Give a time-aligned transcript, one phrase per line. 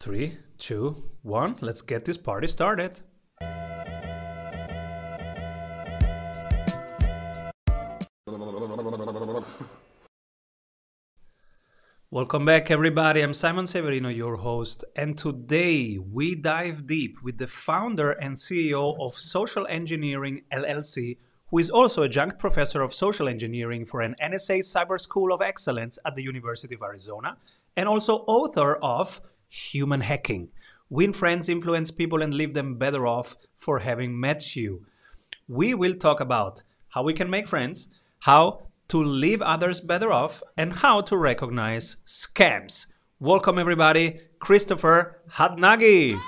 [0.00, 1.56] Three, two, one.
[1.60, 3.00] Let's get this party started.
[12.10, 13.20] Welcome back, everybody.
[13.20, 18.98] I'm Simon Severino, your host, and today we dive deep with the founder and CEO
[18.98, 24.60] of Social Engineering LLC, who is also adjunct professor of social engineering for an NSA
[24.60, 27.36] Cyber School of Excellence at the University of Arizona,
[27.76, 29.20] and also author of
[29.50, 30.48] Human Hacking
[30.88, 34.86] Win Friends, Influence People, and Leave Them Better Off for Having Met You.
[35.46, 37.88] We will talk about how we can make friends,
[38.20, 42.86] how to leave others better off, and how to recognize scams.
[43.20, 46.20] Welcome, everybody, Christopher Hadnagy.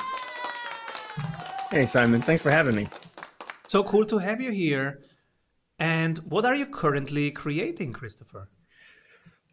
[1.70, 2.23] Hey, Simon.
[2.23, 2.87] Thanks for having me.
[3.66, 5.01] So cool to have you here.
[5.79, 8.48] And what are you currently creating, Christopher?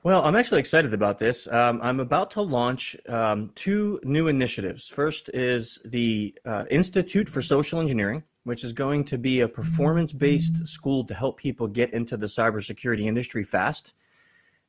[0.01, 1.45] Well, I'm actually excited about this.
[1.51, 4.87] Um, I'm about to launch um, two new initiatives.
[4.87, 10.13] First is the uh, Institute for Social Engineering, which is going to be a performance
[10.13, 13.93] based school to help people get into the cybersecurity industry fast.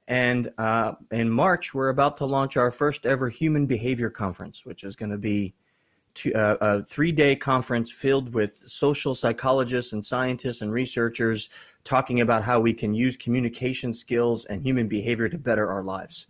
[0.09, 4.83] And uh, in March, we're about to launch our first ever human behavior conference, which
[4.83, 5.55] is going to be
[6.35, 11.51] uh, a three day conference filled with social psychologists and scientists and researchers
[11.85, 16.27] talking about how we can use communication skills and human behavior to better our lives.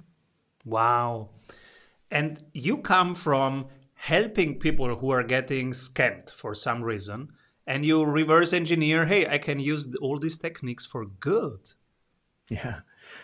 [0.64, 1.30] Wow.
[2.10, 7.28] And you come from helping people who are getting scammed for some reason,
[7.66, 11.72] and you reverse engineer hey, I can use all these techniques for good.
[12.48, 12.80] Yeah.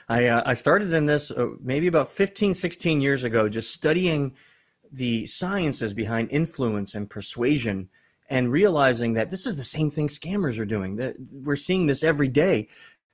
[0.09, 4.35] I, uh, I started in this uh, maybe about 15, 16 years ago, just studying
[4.93, 7.89] the sciences behind influence and persuasion
[8.29, 10.97] and realizing that this is the same thing scammers are doing.
[10.97, 12.69] That we're seeing this every day.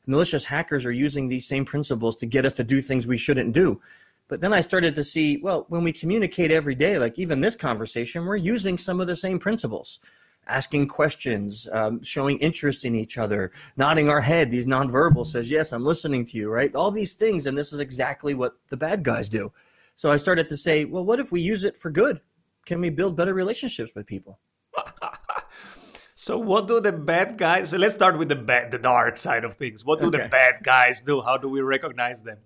[0.06, 3.52] Malicious hackers are using these same principles to get us to do things we shouldn't
[3.52, 3.80] do.
[4.28, 7.55] But then I started to see, well, when we communicate every day, like even this
[7.55, 10.00] conversation, we're using some of the same principles.
[10.48, 14.51] Asking questions, um, showing interest in each other, nodding our head.
[14.51, 16.74] These nonverbal says, "Yes, I'm listening to you." Right?
[16.74, 19.52] All these things, and this is exactly what the bad guys do.
[19.95, 22.20] So I started to say, well, what if we use it for good?
[22.67, 24.39] Can we build better relationships with people?
[26.14, 27.70] So what do the bad guys?
[27.70, 29.84] So let's start with the bad, the dark side of things.
[29.84, 30.22] What do okay.
[30.22, 31.20] the bad guys do?
[31.20, 32.38] How do we recognize them?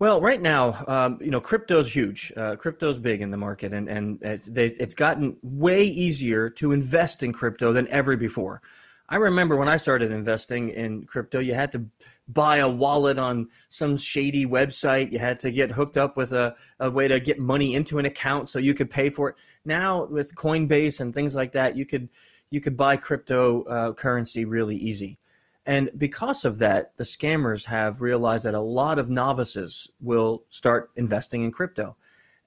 [0.00, 2.32] Well, right now, um, you know, crypto's huge.
[2.36, 7.24] Uh, crypto's big in the market, and and they, it's gotten way easier to invest
[7.24, 8.62] in crypto than ever before.
[9.08, 11.86] I remember when I started investing in crypto, you had to
[12.28, 15.12] buy a wallet on some shady website.
[15.12, 18.04] You had to get hooked up with a, a way to get money into an
[18.04, 19.36] account so you could pay for it.
[19.64, 22.08] Now with Coinbase and things like that, you could
[22.50, 25.18] you could buy cryptocurrency uh, really easy.
[25.66, 30.90] And because of that, the scammers have realized that a lot of novices will start
[30.96, 31.94] investing in crypto.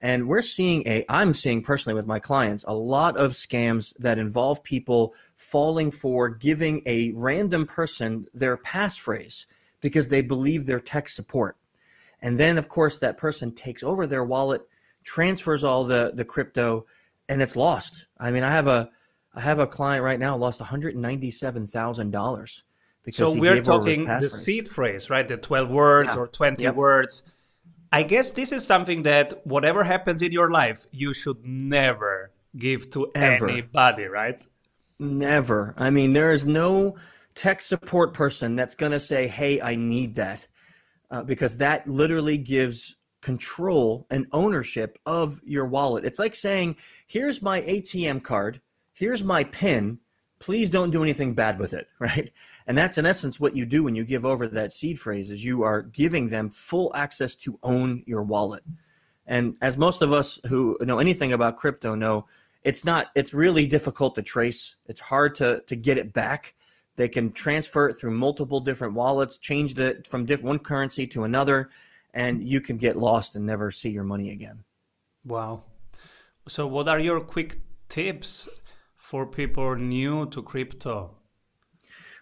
[0.01, 4.17] And we're seeing a, I'm seeing personally with my clients, a lot of scams that
[4.17, 9.45] involve people falling for giving a random person their passphrase
[9.81, 11.57] because they believe they're tech support.
[12.21, 14.61] And then, of course, that person takes over their wallet,
[15.03, 16.85] transfers all the, the crypto,
[17.27, 18.05] and it's lost.
[18.19, 18.89] I mean, I have a,
[19.33, 22.63] I have a client right now lost $197,000
[23.03, 25.27] because so we're talking the seed phrase, right?
[25.27, 26.19] The 12 words yeah.
[26.19, 26.75] or 20 yep.
[26.75, 27.23] words
[27.91, 32.89] I guess this is something that whatever happens in your life, you should never give
[32.91, 33.49] to Ever.
[33.49, 34.41] anybody, right?
[34.97, 35.73] Never.
[35.77, 36.95] I mean, there is no
[37.35, 40.47] tech support person that's going to say, hey, I need that.
[41.09, 46.05] Uh, because that literally gives control and ownership of your wallet.
[46.05, 46.77] It's like saying,
[47.07, 48.61] here's my ATM card,
[48.93, 49.99] here's my PIN,
[50.39, 52.31] please don't do anything bad with it, right?
[52.67, 55.45] And that's in essence what you do when you give over that seed phrase is
[55.45, 58.63] you are giving them full access to own your wallet.
[59.27, 62.25] And as most of us who know anything about crypto know,
[62.63, 64.75] it's not it's really difficult to trace.
[64.87, 66.55] It's hard to to get it back.
[66.95, 71.23] They can transfer it through multiple different wallets, change it from diff- one currency to
[71.23, 71.69] another,
[72.13, 74.63] and you can get lost and never see your money again.
[75.25, 75.63] Wow.
[76.47, 78.49] So what are your quick tips
[78.97, 81.11] for people new to crypto?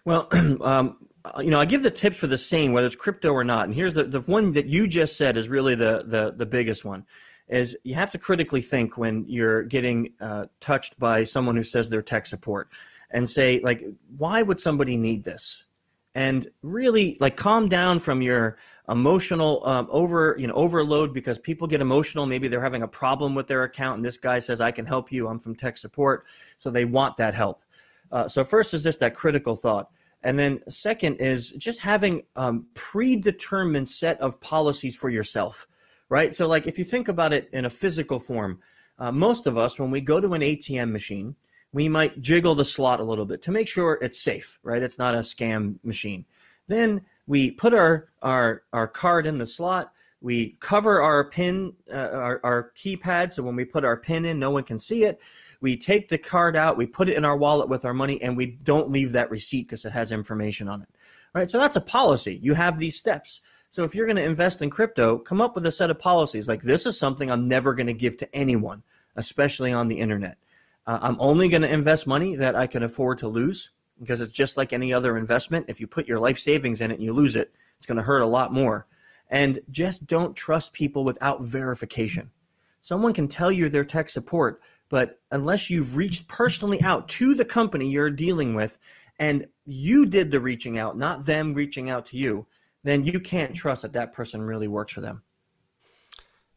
[0.04, 0.28] Well,
[0.62, 0.96] um,
[1.38, 3.64] you know, I give the tips for the same, whether it's crypto or not.
[3.66, 6.84] And here's the, the one that you just said is really the, the, the biggest
[6.84, 7.04] one
[7.48, 11.88] is you have to critically think when you're getting uh, touched by someone who says
[11.88, 12.70] they're tech support
[13.10, 13.84] and say like
[14.16, 15.64] why would somebody need this?
[16.14, 18.56] And really like calm down from your
[18.88, 22.26] emotional um, over you know overload because people get emotional.
[22.26, 25.12] Maybe they're having a problem with their account and this guy says i can help
[25.12, 25.28] you.
[25.28, 26.26] I'm from tech support.
[26.58, 27.62] So they want that help.
[28.10, 29.90] Uh, so first is just that critical thought.
[30.22, 35.66] And then second is just having um, predetermined set of policies for yourself
[36.10, 36.34] right?
[36.34, 38.58] So, like, if you think about it in a physical form,
[38.98, 41.34] uh, most of us, when we go to an ATM machine,
[41.72, 44.82] we might jiggle the slot a little bit to make sure it's safe, right?
[44.82, 46.24] It's not a scam machine.
[46.66, 49.92] Then we put our our our card in the slot.
[50.22, 54.38] We cover our pin, uh, our, our keypad, so when we put our pin in,
[54.38, 55.18] no one can see it.
[55.62, 58.36] We take the card out, we put it in our wallet with our money, and
[58.36, 60.88] we don't leave that receipt because it has information on it.
[61.34, 62.38] All right, so that's a policy.
[62.42, 63.40] You have these steps.
[63.70, 66.48] So if you're going to invest in crypto, come up with a set of policies
[66.48, 68.82] like this is something I'm never going to give to anyone,
[69.16, 70.36] especially on the internet.
[70.90, 73.70] Uh, I'm only going to invest money that I can afford to lose
[74.00, 75.66] because it's just like any other investment.
[75.68, 78.02] If you put your life savings in it and you lose it, it's going to
[78.02, 78.88] hurt a lot more.
[79.28, 82.32] And just don't trust people without verification.
[82.80, 87.44] Someone can tell you their tech support, but unless you've reached personally out to the
[87.44, 88.76] company you're dealing with
[89.20, 92.48] and you did the reaching out, not them reaching out to you,
[92.82, 95.22] then you can't trust that that person really works for them.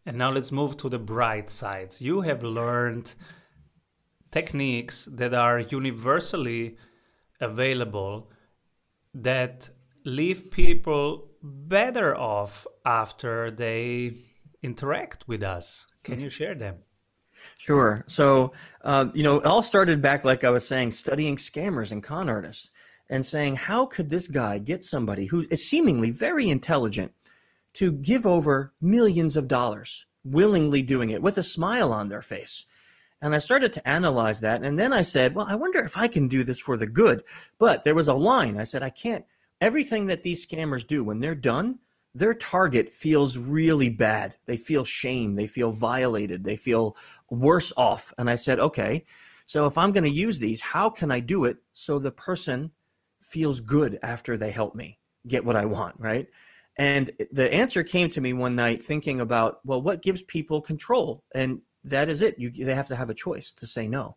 [0.07, 2.01] And now let's move to the bright sides.
[2.01, 3.13] You have learned
[4.33, 6.77] techniques that are universally
[7.39, 8.31] available
[9.13, 9.69] that
[10.05, 14.13] leave people better off after they
[14.63, 15.85] interact with us.
[16.03, 16.77] Can you share them?
[17.57, 18.03] Sure.
[18.07, 18.53] So,
[18.83, 22.29] uh, you know, it all started back, like I was saying, studying scammers and con
[22.29, 22.71] artists
[23.09, 27.11] and saying, how could this guy get somebody who is seemingly very intelligent
[27.73, 32.65] to give over millions of dollars, willingly doing it with a smile on their face?
[33.23, 34.63] And I started to analyze that.
[34.63, 37.23] And then I said, well, I wonder if I can do this for the good.
[37.57, 38.59] But there was a line.
[38.59, 39.23] I said, I can't.
[39.61, 41.79] Everything that these scammers do, when they're done,
[42.13, 44.35] their target feels really bad.
[44.45, 45.35] They feel shame.
[45.35, 46.43] They feel violated.
[46.43, 46.97] They feel
[47.29, 48.13] worse off.
[48.17, 49.05] And I said, okay,
[49.45, 52.71] so if I'm going to use these, how can I do it so the person
[53.21, 56.27] feels good after they help me get what I want, right?
[56.75, 61.23] And the answer came to me one night thinking about, well, what gives people control?
[61.33, 62.39] And that is it.
[62.39, 64.15] You, they have to have a choice to say no.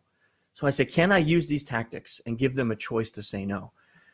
[0.53, 3.45] So I said, can I use these tactics and give them a choice to say
[3.45, 3.71] no?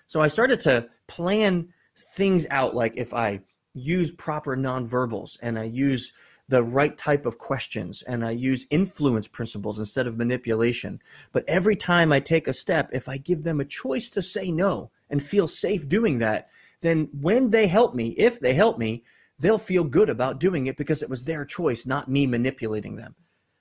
[0.07, 3.41] So I started to plan things out like if I
[3.73, 6.11] use proper nonverbals and I use
[6.49, 10.99] the right type of questions and I use influence principles instead of manipulation.
[11.31, 14.51] But every time I take a step, if I give them a choice to say
[14.51, 16.49] no and feel safe doing that,
[16.81, 19.03] then when they help me, if they help me,
[19.39, 23.15] they'll feel good about doing it because it was their choice, not me manipulating them.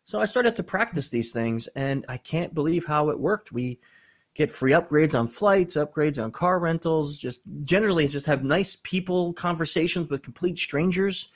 [0.04, 3.52] So I started to practice these things, and I can't believe how it worked.
[3.52, 3.78] We
[4.34, 9.32] get free upgrades on flights, upgrades on car rentals, just generally just have nice people
[9.34, 11.28] conversations with complete strangers.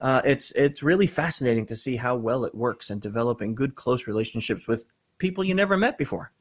[0.00, 4.06] Uh, it's it's really fascinating to see how well it works and developing good close
[4.06, 4.84] relationships with
[5.18, 6.32] people you never met before.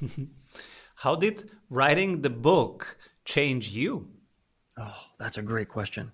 [0.96, 4.08] how did writing the book change you?
[4.76, 6.12] Oh, that's a great question.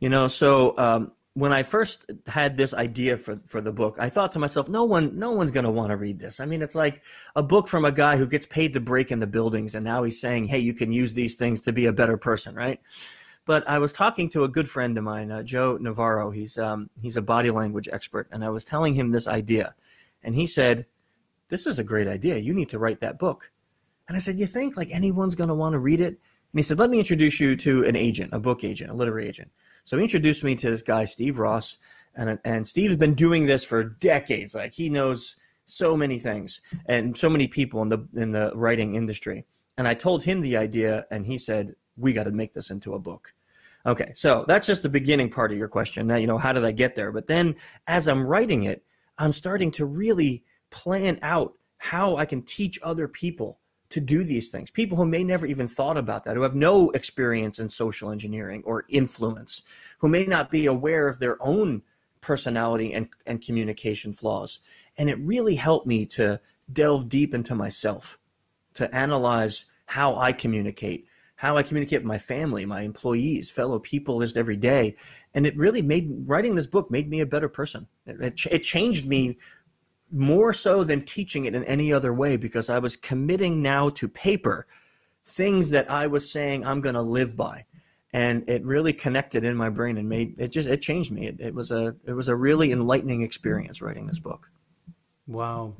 [0.00, 4.08] You know, so um, when I first had this idea for, for the book, I
[4.08, 6.38] thought to myself, no one, no one's going to want to read this.
[6.38, 7.02] I mean, it's like
[7.34, 10.20] a book from a guy who gets paid to break into buildings, and now he's
[10.20, 12.80] saying, hey, you can use these things to be a better person, right?
[13.46, 16.30] But I was talking to a good friend of mine, uh, Joe Navarro.
[16.30, 19.74] He's um, he's a body language expert, and I was telling him this idea,
[20.22, 20.86] and he said,
[21.50, 22.38] "This is a great idea.
[22.38, 23.52] You need to write that book."
[24.08, 26.62] And I said, "You think like anyone's going to want to read it?" And he
[26.62, 29.50] said, "Let me introduce you to an agent, a book agent, a literary agent."
[29.84, 31.76] So he introduced me to this guy, Steve Ross,
[32.14, 34.54] and and Steve's been doing this for decades.
[34.54, 35.36] Like he knows
[35.66, 39.44] so many things and so many people in the in the writing industry.
[39.76, 42.94] And I told him the idea, and he said, "We got to make this into
[42.94, 43.34] a book."
[43.86, 46.06] Okay, so that's just the beginning part of your question.
[46.06, 47.12] Now, you know, how did I get there?
[47.12, 48.82] But then, as I'm writing it,
[49.18, 53.58] I'm starting to really plan out how I can teach other people
[53.90, 54.70] to do these things.
[54.70, 58.62] People who may never even thought about that, who have no experience in social engineering
[58.64, 59.62] or influence,
[59.98, 61.82] who may not be aware of their own
[62.20, 64.60] personality and, and communication flaws.
[64.96, 66.40] And it really helped me to
[66.72, 68.18] delve deep into myself,
[68.74, 74.20] to analyze how I communicate, how I communicate with my family, my employees, fellow people
[74.20, 74.96] just every day.
[75.34, 77.86] And it really made writing this book made me a better person.
[78.06, 79.36] It, it, it changed me
[80.14, 84.08] more so than teaching it in any other way because I was committing now to
[84.08, 84.66] paper
[85.24, 87.64] things that I was saying I'm going to live by.
[88.12, 91.26] And it really connected in my brain and made it just it changed me.
[91.26, 94.52] It, it was a it was a really enlightening experience writing this book.
[95.26, 95.74] Wow.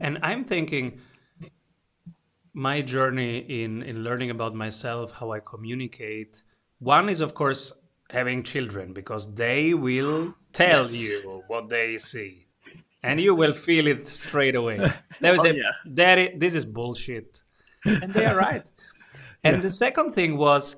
[0.00, 1.00] And I'm thinking
[2.52, 6.42] my journey in in learning about myself, how I communicate.
[6.80, 7.72] One is of course
[8.10, 11.00] having children because they will tell yes.
[11.00, 12.45] you what they see
[13.02, 14.78] and you will feel it straight away.
[15.20, 15.72] There was oh, a yeah.
[15.92, 17.42] daddy, this is bullshit,
[17.84, 18.66] and they are right.
[19.44, 19.62] And yeah.
[19.62, 20.74] the second thing was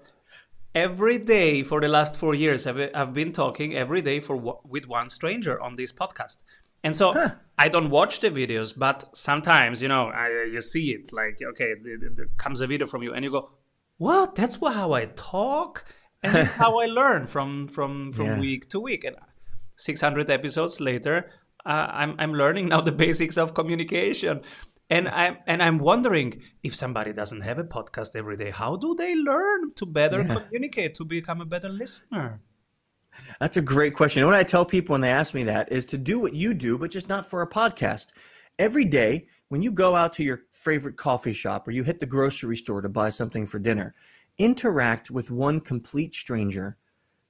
[0.75, 4.87] every day for the last four years, I've, I've been talking every day for with
[4.87, 6.43] one stranger on this podcast.
[6.85, 7.31] And so huh.
[7.57, 11.75] I don't watch the videos, but sometimes, you know, I, you see it like, okay,
[12.15, 13.51] there comes a video from you and you go,
[13.97, 14.35] what?
[14.35, 15.85] That's how I talk?
[16.23, 18.39] And how I learn from, from, from yeah.
[18.39, 19.05] week to week.
[19.05, 19.17] And
[19.77, 21.31] 600 episodes later,
[21.69, 24.41] uh, I'm, I'm learning now the basics of communication.
[24.91, 28.95] And I'm and I'm wondering if somebody doesn't have a podcast every day, how do
[28.95, 30.35] they learn to better yeah.
[30.37, 32.41] communicate, to become a better listener?
[33.39, 34.23] That's a great question.
[34.23, 36.55] And what I tell people when they ask me that is to do what you
[36.55, 38.07] do, but just not for a podcast.
[38.59, 42.07] Every day, when you go out to your favorite coffee shop or you hit the
[42.07, 43.95] grocery store to buy something for dinner,
[44.39, 46.79] interact with one complete stranger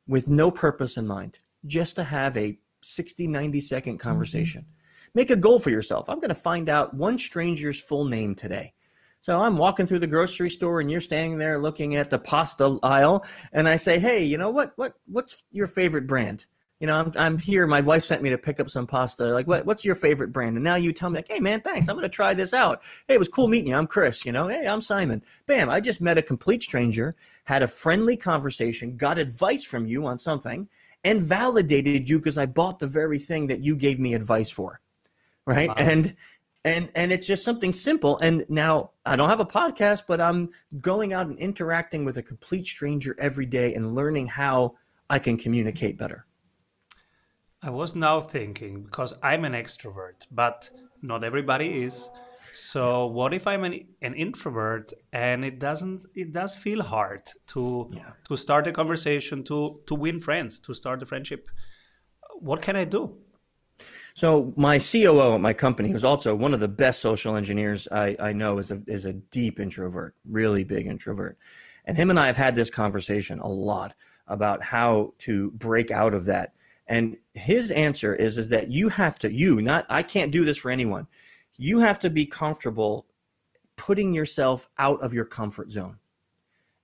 [0.07, 4.09] with no purpose in mind, just to have a 60, 90 second mm-hmm.
[4.09, 4.63] conversation.
[4.63, 5.11] Mm-hmm.
[5.15, 6.09] Make a goal for yourself.
[6.09, 8.75] I'm going to find out one stranger's full name today.
[9.21, 12.79] So I'm walking through the grocery store and you're standing there looking at the pasta
[12.83, 16.47] aisle and I say, "Hey, you know what what what's your favorite brand?"
[16.81, 17.67] You know, I'm, I'm here.
[17.67, 19.25] My wife sent me to pick up some pasta.
[19.25, 20.57] Like, what, what's your favorite brand?
[20.57, 21.89] And now you tell me, like, hey, man, thanks.
[21.89, 22.83] I'm going to try this out.
[23.09, 23.75] Hey, it was cool meeting you.
[23.75, 24.25] I'm Chris.
[24.25, 25.23] You know, hey, I'm Simon.
[25.47, 30.07] Bam, I just met a complete stranger, had a friendly conversation, got advice from you
[30.07, 30.69] on something,
[31.09, 34.81] and validated you because I bought the very thing that you gave me advice for.
[35.47, 35.69] Right.
[35.69, 35.77] Wow.
[35.79, 36.15] And
[36.65, 40.51] and and it's just something simple and now i don't have a podcast but i'm
[40.81, 44.75] going out and interacting with a complete stranger every day and learning how
[45.09, 46.27] i can communicate better
[47.63, 50.69] i was now thinking because i'm an extrovert but
[51.01, 52.11] not everybody is
[52.59, 57.91] so what if i'm an, an introvert and it doesn't it does feel hard to
[57.93, 58.11] yeah.
[58.27, 61.51] to start a conversation to to win friends to start a friendship
[62.41, 63.17] what can i do
[64.15, 68.17] so my COO at my company, who's also one of the best social engineers I,
[68.19, 71.39] I know, is a is a deep introvert, really big introvert,
[71.85, 73.95] and him and I have had this conversation a lot
[74.27, 76.55] about how to break out of that.
[76.89, 80.59] And his answer is is that you have to you not I can't do this
[80.59, 81.07] for anyone.
[81.59, 83.07] You have to be comfortable
[83.77, 85.99] putting yourself out of your comfort zone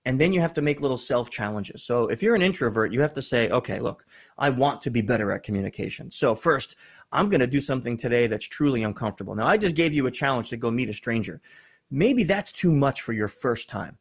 [0.05, 1.83] and then you have to make little self challenges.
[1.83, 4.05] So if you're an introvert, you have to say, okay, look,
[4.37, 6.11] I want to be better at communication.
[6.11, 6.75] So first,
[7.11, 9.35] I'm going to do something today that's truly uncomfortable.
[9.35, 11.41] Now, I just gave you a challenge to go meet a stranger.
[11.89, 13.97] Maybe that's too much for your first time.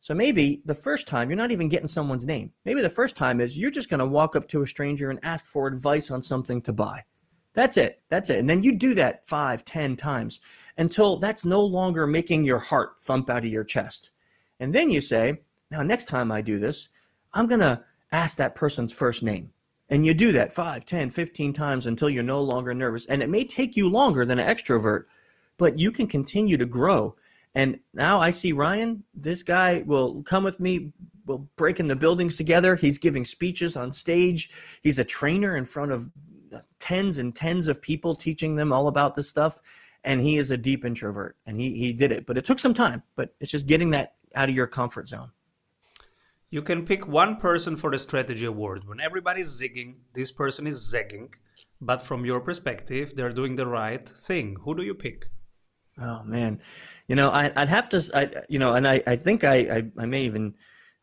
[0.00, 2.52] So maybe the first time you're not even getting someone's name.
[2.64, 5.20] Maybe the first time is you're just going to walk up to a stranger and
[5.22, 7.04] ask for advice on something to buy.
[7.54, 8.02] That's it.
[8.08, 8.38] That's it.
[8.38, 10.40] And then you do that five, ten times
[10.78, 14.10] until that's no longer making your heart thump out of your chest.
[14.58, 15.40] And then you say,
[15.70, 16.88] now, next time I do this,
[17.34, 19.50] I'm going to ask that person's first name.
[19.88, 23.04] And you do that 5, 10, 15 times until you're no longer nervous.
[23.06, 25.04] And it may take you longer than an extrovert,
[25.58, 27.14] but you can continue to grow.
[27.54, 30.92] And now I see Ryan, this guy will come with me.
[31.26, 32.74] We'll break in the buildings together.
[32.74, 34.50] He's giving speeches on stage.
[34.82, 36.08] He's a trainer in front of
[36.78, 39.60] tens and tens of people teaching them all about this stuff.
[40.04, 42.26] And he is a deep introvert and he, he did it.
[42.26, 45.30] But it took some time, but it's just getting that out of your comfort zone.
[46.50, 48.86] You can pick one person for the strategy award.
[48.86, 51.34] When everybody's zigging, this person is zagging.
[51.80, 54.56] But from your perspective, they're doing the right thing.
[54.62, 55.26] Who do you pick?
[56.00, 56.60] Oh man,
[57.06, 59.82] you know I, would have to, I, you know, and I, I think I, I,
[59.98, 60.54] I, may even,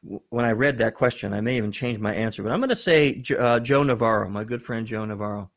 [0.02, 2.42] when I read that question, I may even change my answer.
[2.42, 5.52] But I'm going to say uh, Joe Navarro, my good friend Joe Navarro.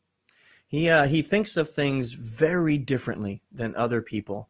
[0.66, 4.48] He uh, he thinks of things very differently than other people,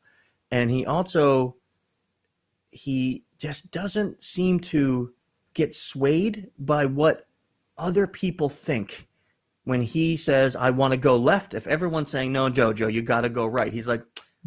[0.50, 1.56] and he also
[2.70, 5.12] he just doesn't seem to
[5.54, 7.26] get swayed by what
[7.76, 9.08] other people think
[9.64, 13.02] when he says i want to go left if everyone's saying no Joe, Joe, you
[13.02, 14.02] got to go right he's like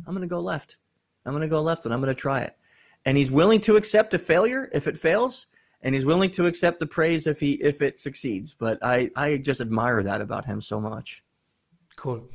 [0.08, 0.78] i'm going to go left
[1.26, 2.58] i'm going to go left and i'm going to try it
[3.06, 5.48] and he's willing to accept a failure if it fails
[5.82, 9.38] and he's willing to accept the praise if he if it succeeds but i i
[9.38, 11.24] just admire that about him so much
[11.96, 12.28] cool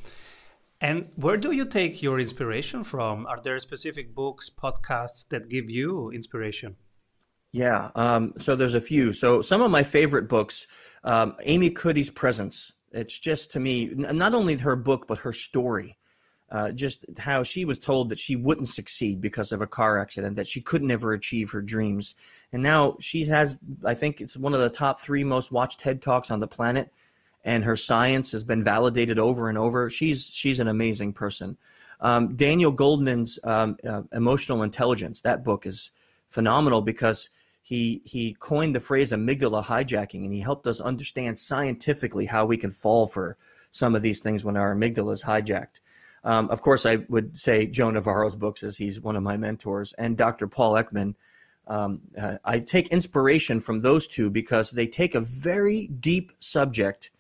[0.81, 3.27] and where do you take your inspiration from?
[3.27, 6.77] Are there specific books, podcasts that give you inspiration?
[7.53, 9.13] Yeah, um, so there's a few.
[9.13, 10.67] So some of my favorite books,
[11.05, 12.73] um, Amy Cuddy's Presence.
[12.93, 15.99] It's just to me not only her book but her story.
[16.51, 20.35] Uh, just how she was told that she wouldn't succeed because of a car accident,
[20.35, 22.17] that she could never achieve her dreams.
[22.53, 26.03] And now she has, I think it's one of the top three most watched TED
[26.03, 26.93] Talks on the planet
[27.45, 29.89] and her science has been validated over and over.
[29.89, 31.57] She's she's an amazing person.
[32.01, 35.21] Um, Daniel Goleman's um, uh, Emotional Intelligence.
[35.21, 35.91] That book is
[36.29, 37.31] phenomenal because
[37.63, 42.57] he he coined the phrase amygdala hijacking, and he helped us understand scientifically how we
[42.57, 43.37] can fall for
[43.73, 45.81] some of these things when our amygdala is hijacked.
[46.23, 49.93] Um, of course, I would say Joe Navarro's books, as he's one of my mentors,
[49.95, 50.47] and Dr.
[50.47, 51.15] Paul Ekman.
[51.67, 57.11] Um, uh, I take inspiration from those two because they take a very deep subject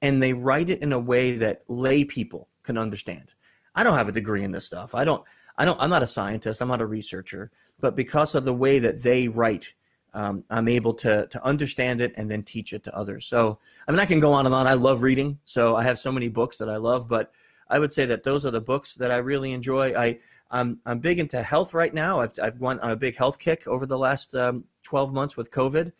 [0.00, 3.34] and they write it in a way that lay people can understand.
[3.74, 4.94] I don't have a degree in this stuff.
[4.94, 5.22] I don't.
[5.56, 5.80] I don't.
[5.80, 6.60] I'm not a scientist.
[6.60, 7.50] I'm not a researcher.
[7.80, 9.74] But because of the way that they write,
[10.14, 13.26] um, I'm able to to understand it and then teach it to others.
[13.26, 14.66] So I mean, I can go on and on.
[14.66, 17.08] I love reading, so I have so many books that I love.
[17.08, 17.32] But
[17.70, 19.94] I would say that those are the books that I really enjoy.
[19.94, 20.18] I
[20.50, 22.20] I'm I'm big into health right now.
[22.20, 25.50] I've I've went on a big health kick over the last um, 12 months with
[25.50, 25.92] COVID.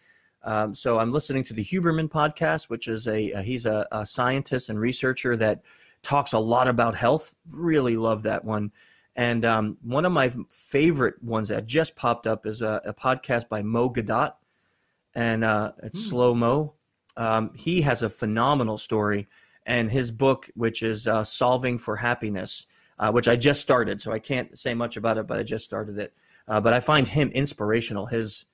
[0.42, 4.06] Um, so I'm listening to the Huberman podcast, which is a, a he's a, a,
[4.06, 5.62] scientist and researcher that
[6.02, 7.34] talks a lot about health.
[7.50, 8.70] Really love that one.
[9.16, 13.48] And um, one of my favorite ones that just popped up is a, a podcast
[13.48, 14.34] by Mo Gawdat,
[15.12, 16.08] and uh, it's mm.
[16.08, 16.74] Slo Mo.
[17.16, 19.26] Um, he has a phenomenal story,
[19.68, 22.66] and his book, which is uh, Solving for Happiness,
[22.98, 25.64] uh, which I just started, so I can't say much about it, but I just
[25.64, 26.14] started it.
[26.48, 28.06] Uh, but I find him inspirational.
[28.06, 28.46] His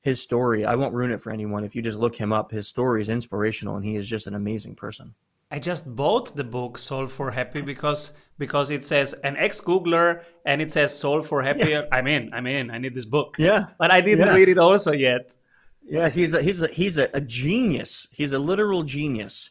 [0.00, 0.64] his story.
[0.64, 1.62] I won't ruin it for anyone.
[1.62, 4.34] If you just look him up, his story is inspirational, and he is just an
[4.34, 5.14] amazing person.
[5.52, 10.22] I just bought the book Solve for Happy because because it says an ex Googler
[10.46, 11.68] and it says Solve for Happy.
[11.68, 11.82] Yeah.
[11.92, 12.32] I'm in.
[12.32, 12.70] I'm in.
[12.70, 13.36] I need this book.
[13.38, 14.34] Yeah, but I didn't yeah.
[14.34, 15.36] read it also yet.
[15.84, 18.08] Yeah, he's a, he's a, he's a, a genius.
[18.10, 19.50] He's a literal genius,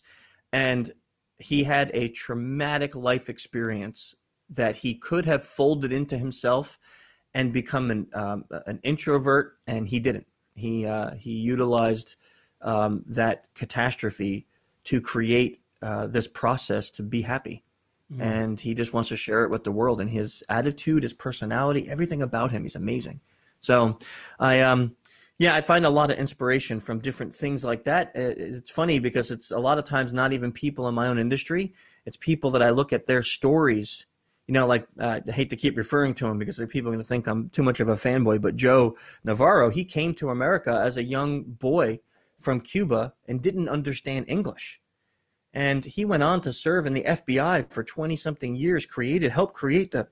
[0.51, 0.91] and
[1.41, 4.15] he had a traumatic life experience
[4.49, 6.77] that he could have folded into himself
[7.33, 10.27] and become an um, an introvert, and he didn't.
[10.53, 12.15] He uh, he utilized
[12.61, 14.47] um, that catastrophe
[14.85, 17.63] to create uh, this process to be happy,
[18.13, 18.21] mm.
[18.21, 20.01] and he just wants to share it with the world.
[20.01, 23.21] And his attitude, his personality, everything about him, he's amazing.
[23.61, 23.99] So,
[24.39, 24.95] I um,
[25.39, 28.11] yeah, I find a lot of inspiration from different things like that.
[28.15, 31.73] It's funny because it's a lot of times not even people in my own industry.
[32.05, 34.05] It's people that I look at their stories
[34.51, 37.03] you know, like uh, I hate to keep referring to him because people are going
[37.03, 40.81] to think I'm too much of a fanboy, but Joe Navarro, he came to America
[40.83, 42.01] as a young boy
[42.37, 44.81] from Cuba and didn't understand English.
[45.53, 49.53] And he went on to serve in the FBI for 20 something years, created, helped
[49.53, 50.07] create the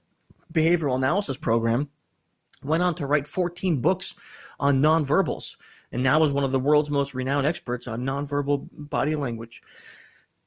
[0.53, 1.89] behavioral analysis program,
[2.63, 4.15] went on to write 14 books
[4.59, 5.57] on nonverbals,
[5.91, 9.61] and now is one of the world's most renowned experts on nonverbal body language.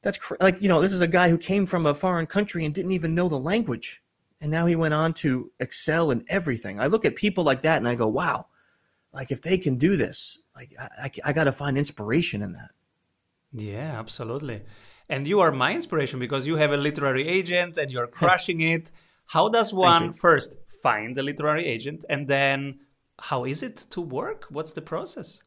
[0.03, 2.65] That's cr- like you know this is a guy who came from a foreign country
[2.65, 4.03] and didn't even know the language
[4.43, 6.81] and now he went on to excel in everything.
[6.81, 8.47] I look at people like that and i go wow
[9.15, 12.53] like if they can do this like i, I, I got to find inspiration in
[12.53, 12.73] that.
[13.53, 14.63] Yeah absolutely.
[15.09, 18.91] And you are my inspiration because you have a literary agent and you're crushing it
[19.27, 22.79] how does one first find a literary agent and then
[23.21, 25.43] how is it to work what's the process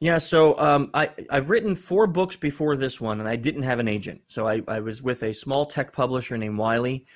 [0.00, 3.78] yeah, so um, I, I've written four books before this one, and I didn't have
[3.78, 4.22] an agent.
[4.26, 7.06] So I, I was with a small tech publisher named Wiley,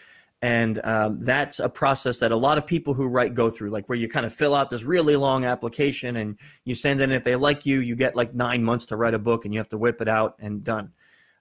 [0.41, 3.89] and um, that's a process that a lot of people who write go through, like
[3.89, 7.11] where you kind of fill out this really long application and you send in.
[7.11, 9.59] If they like you, you get like nine months to write a book, and you
[9.59, 10.93] have to whip it out and done.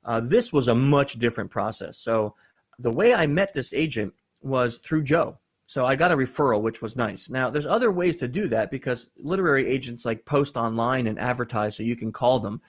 [0.03, 1.97] Uh, this was a much different process.
[1.97, 2.35] So
[2.79, 5.37] the way I met this agent was through Joe.
[5.65, 7.29] So I got a referral, which was nice.
[7.29, 11.75] Now, there's other ways to do that because literary agents like post online and advertise
[11.75, 12.61] so you can call them.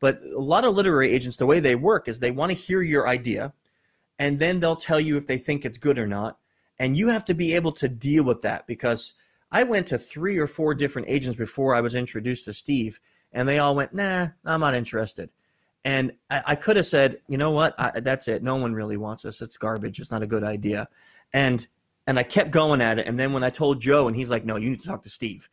[0.00, 2.82] But a lot of literary agents, the way they work is they want to hear
[2.82, 3.54] your idea
[4.18, 6.38] and then they'll tell you if they think it's good or not.
[6.78, 9.14] And you have to be able to deal with that because
[9.50, 13.00] I went to three or four different agents before I was introduced to Steve,
[13.32, 15.30] and they all went, nah, I'm not interested.
[15.84, 18.42] And I, I could have said, you know what, I, that's it.
[18.42, 19.42] No one really wants us.
[19.42, 19.98] It's garbage.
[19.98, 20.88] It's not a good idea.
[21.32, 21.66] And
[22.06, 23.06] and I kept going at it.
[23.06, 25.08] And then when I told Joe, and he's like, "No, you need to talk to
[25.08, 25.48] Steve."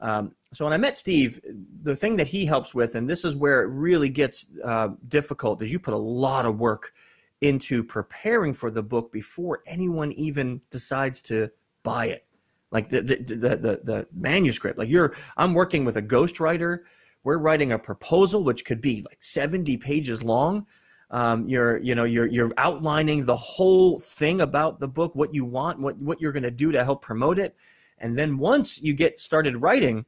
[0.00, 1.40] Um, so when I met Steve,
[1.82, 5.62] the thing that he helps with, and this is where it really gets uh, difficult,
[5.62, 6.92] is you put a lot of work
[7.40, 11.50] into preparing for the book before anyone even decides to
[11.84, 12.26] buy it.
[12.72, 14.78] Like the the, the, the, the manuscript.
[14.78, 16.80] Like you're, I'm working with a ghostwriter.
[17.24, 20.66] We're writing a proposal, which could be like 70 pages long.
[21.10, 25.44] Um, you're you know you're you're outlining the whole thing about the book what you
[25.44, 27.54] want what what you're going to do to help promote it.
[27.98, 30.06] And then once you get started writing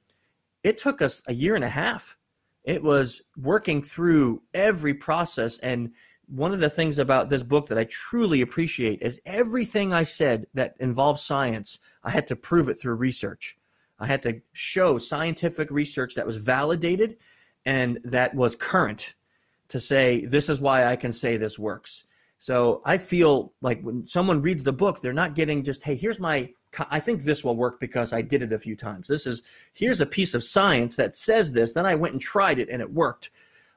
[0.65, 2.17] it took us a year and a half.
[2.65, 5.59] It was working through every process.
[5.59, 5.93] And
[6.27, 10.47] one of the things about this book that I truly appreciate is everything I said
[10.55, 13.59] that involves science, I had to prove it through research.
[13.99, 17.17] I had to show scientific research that was validated
[17.65, 19.15] and that was current
[19.69, 22.05] to say this is why I can say this works.
[22.39, 26.19] So I feel like when someone reads the book, they're not getting just, hey, here's
[26.19, 26.51] my,
[26.91, 29.09] I think this will work because I did it a few times.
[29.09, 31.73] This is, here's a piece of science that says this.
[31.73, 33.31] Then I went and tried it and it worked.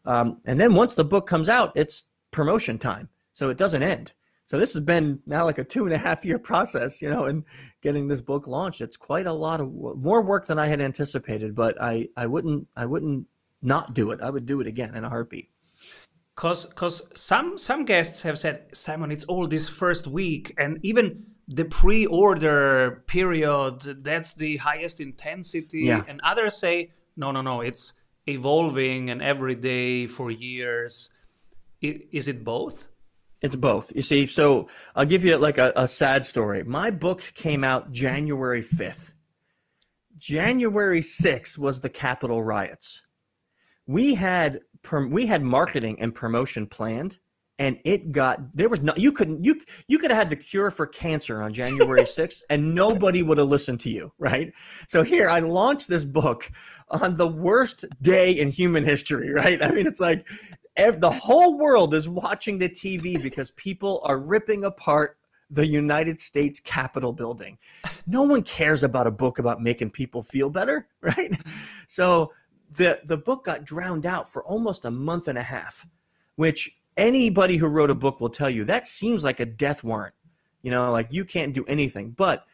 [0.05, 3.07] Um, and then once the book comes out, it's promotion time.
[3.31, 4.13] So it doesn't end.
[4.47, 7.25] So this has been now like a two and a half year process, you know,
[7.25, 7.43] and
[7.81, 8.81] getting this book launched.
[8.81, 12.67] It's quite a lot of more work than I had anticipated, but I, I wouldn't,
[12.75, 13.27] I wouldn't
[13.61, 14.21] not do it.
[14.21, 15.49] I would do it again in a heartbeat.
[16.35, 21.23] Cause, cause some some guests have said, Simon, it's all this first week, and even
[21.47, 25.85] the pre-order period that's the highest intensity.
[25.85, 26.03] Yeah.
[26.07, 27.93] And others say, no, no, no, it's
[28.27, 31.11] evolving and every day for years.
[31.81, 32.87] Is it both?
[33.41, 33.91] It's both.
[33.95, 36.63] You see, so I'll give you like a, a sad story.
[36.63, 39.13] My book came out January 5th.
[40.17, 43.03] January 6th was the Capitol riots.
[43.85, 44.61] We had
[45.09, 47.17] we had marketing and promotion planned
[47.59, 50.71] and it got there was no you couldn't you you could have had the cure
[50.71, 54.53] for cancer on January 6th and nobody would have listened to you, right?
[54.87, 56.51] So here I launched this book
[56.89, 59.63] on the worst day in human history, right?
[59.63, 60.27] I mean it's like
[60.77, 65.17] the whole world is watching the TV because people are ripping apart
[65.49, 67.57] the United States Capitol building.
[68.05, 71.35] No one cares about a book about making people feel better, right?
[71.87, 72.33] So
[72.75, 75.87] the the book got drowned out for almost a month and a half,
[76.35, 80.15] which anybody who wrote a book will tell you that seems like a death warrant.
[80.61, 82.11] You know, like you can't do anything.
[82.11, 82.45] But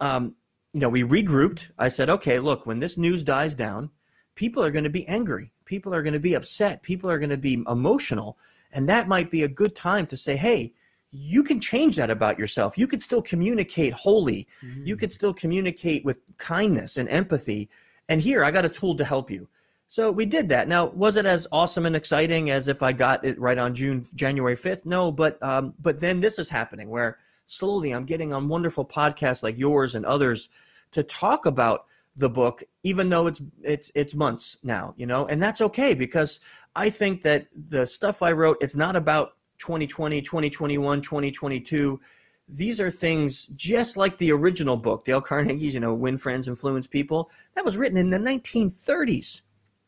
[0.00, 0.34] um,
[0.72, 1.70] you know, we regrouped.
[1.78, 3.90] I said, okay, look, when this news dies down,
[4.34, 5.52] people are going to be angry.
[5.72, 6.82] People are going to be upset.
[6.82, 8.36] People are going to be emotional.
[8.72, 10.74] And that might be a good time to say, hey,
[11.10, 12.76] you can change that about yourself.
[12.76, 14.46] You could still communicate wholly.
[14.62, 14.84] Mm-hmm.
[14.84, 17.70] You could still communicate with kindness and empathy.
[18.06, 19.48] And here, I got a tool to help you.
[19.88, 20.68] So we did that.
[20.68, 24.04] Now, was it as awesome and exciting as if I got it right on June,
[24.14, 24.84] January 5th?
[24.84, 29.42] No, but um, but then this is happening where slowly I'm getting on wonderful podcasts
[29.42, 30.50] like yours and others
[30.90, 35.42] to talk about the book, even though it's it's it's months now, you know, and
[35.42, 36.40] that's okay because
[36.76, 42.00] I think that the stuff I wrote, it's not about 2020, 2021, 2022.
[42.48, 46.86] These are things just like the original book, Dale Carnegie's, you know, Win Friends, Influence
[46.86, 47.30] People.
[47.54, 49.40] That was written in the 1930s.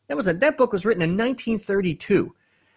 [0.07, 2.33] That was a that book was written in 1932,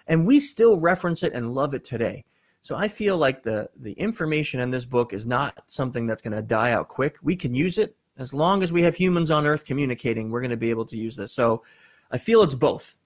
[0.06, 2.24] and we still reference it and love it today.
[2.61, 6.37] So I feel like the the information in this book is not something that's going
[6.37, 7.16] to die out quick.
[7.22, 10.50] We can use it as long as we have humans on Earth communicating, we're going
[10.50, 11.33] to be able to use this.
[11.33, 11.62] So
[12.11, 12.96] I feel it's both.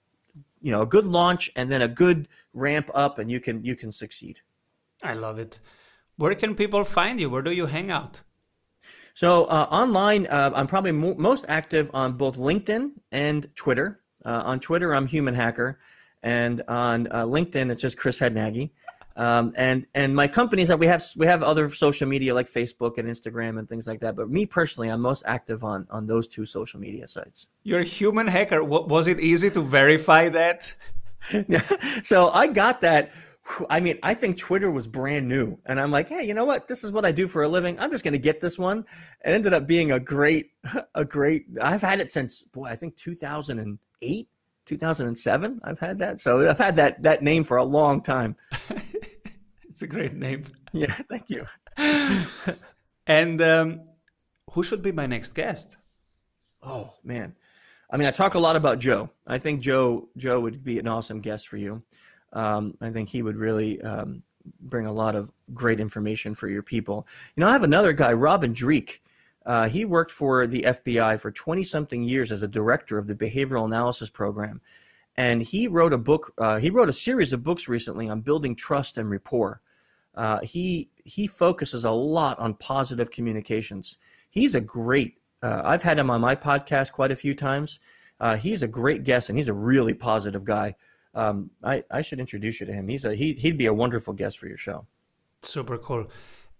[0.60, 3.74] You know, a good launch and then a good ramp up, and you can you
[3.76, 4.40] can succeed.
[5.02, 5.60] I love it.
[6.16, 7.28] Where can people find you?
[7.28, 8.22] Where do you hang out?
[9.14, 14.00] So uh, online, uh, I'm probably mo- most active on both LinkedIn and Twitter.
[14.24, 15.80] Uh, on Twitter, I'm Human Hacker,
[16.22, 18.70] and on uh, LinkedIn, it's just Chris Hadnagy.
[19.16, 22.98] Um, and and my companies that we have we have other social media like Facebook
[22.98, 24.16] and Instagram and things like that.
[24.16, 27.48] But me personally, I'm most active on on those two social media sites.
[27.62, 28.64] You're a human hacker.
[28.64, 30.74] Was it easy to verify that?
[31.48, 31.62] yeah.
[32.02, 33.12] So I got that.
[33.68, 36.68] I mean, I think Twitter was brand new, and I'm like, hey, you know what?
[36.68, 37.78] This is what I do for a living.
[37.80, 38.84] I'm just going to get this one.
[39.24, 40.50] It ended up being a great,
[40.94, 41.46] a great.
[41.60, 44.28] I've had it since boy, I think 2008.
[44.64, 48.36] 2007 i've had that so i've had that that name for a long time
[49.72, 50.44] it's a great name.
[50.74, 51.44] Yeah thank you.
[53.06, 53.82] And um,
[54.52, 55.76] who should be my next guest?
[56.62, 57.34] Oh man.
[57.90, 59.10] I mean i talk a lot about joe.
[59.26, 61.82] I think joe joe would be an awesome guest for you.
[62.32, 64.22] Um, i think he would really um,
[64.60, 67.06] bring a lot of great information for your people.
[67.36, 69.02] You know i have another guy robin dreeke
[69.44, 73.14] uh, he worked for the FBI for 20 something years as a director of the
[73.14, 74.60] behavioral analysis program.
[75.16, 78.56] And he wrote a book, uh, he wrote a series of books recently on building
[78.56, 79.60] trust and rapport.
[80.14, 83.98] Uh, he, he focuses a lot on positive communications.
[84.30, 87.78] He's a great, uh, I've had him on my podcast quite a few times.
[88.20, 90.74] Uh, he's a great guest and he's a really positive guy.
[91.14, 92.88] Um, I, I should introduce you to him.
[92.88, 94.86] He's a, he, he'd be a wonderful guest for your show.
[95.42, 96.06] Super cool.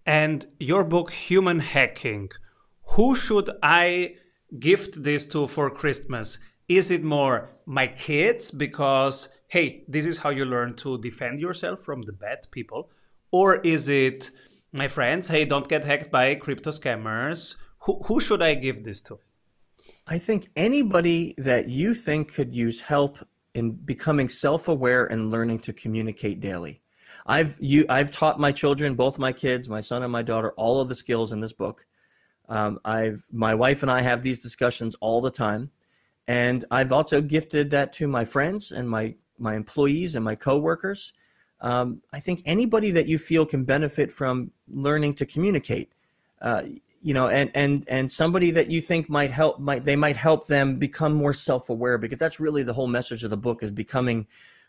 [0.05, 2.29] And your book, Human Hacking,
[2.83, 4.17] who should I
[4.59, 6.37] gift this to for Christmas?
[6.77, 11.81] Is it more my kids because, hey, this is how you learn to defend yourself
[11.81, 12.89] from the bad people?
[13.31, 14.31] Or is it
[14.71, 17.55] my friends, hey, don't get hacked by crypto scammers?
[17.81, 19.19] Who, who should I give this to?
[20.07, 23.17] I think anybody that you think could use help
[23.53, 26.81] in becoming self-aware and learning to communicate daily.
[27.27, 30.81] I've you I've taught my children, both my kids, my son and my daughter, all
[30.81, 31.85] of the skills in this book.
[32.49, 35.69] Um, I've my wife and I have these discussions all the time,
[36.27, 41.13] and I've also gifted that to my friends and my my employees and my coworkers.
[41.61, 45.93] Um, I think anybody that you feel can benefit from learning to communicate,
[46.41, 46.63] uh,
[47.01, 50.47] you know, and and and somebody that you think might help might they might help
[50.47, 53.71] them become more self aware because that's really the whole message of the book is
[53.71, 54.27] becoming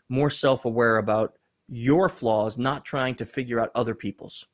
[0.09, 1.35] more self aware about
[1.67, 4.45] your flaws, not trying to figure out other people's.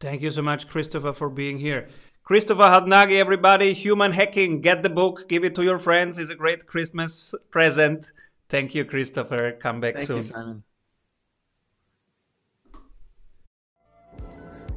[0.00, 1.88] Thank you so much, Christopher, for being here.
[2.24, 4.62] Christopher Hadnagy, everybody, Human Hacking.
[4.62, 6.16] Get the book, give it to your friends.
[6.16, 8.12] It's a great Christmas present.
[8.48, 9.52] Thank you, Christopher.
[9.52, 10.16] Come back Thank soon.
[10.16, 10.64] You, Simon.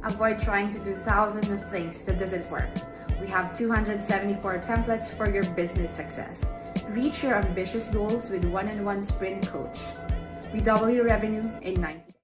[0.04, 2.68] Avoid trying to do thousands of things that doesn't work.
[3.18, 6.44] We have 274 templates for your business success.
[6.90, 9.78] Reach your ambitious goals with one-on-one sprint coach.
[10.52, 12.17] We double your revenue in 90 days.